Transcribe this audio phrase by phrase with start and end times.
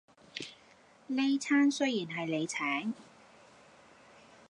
[1.05, 2.93] 呢餐雖然係你請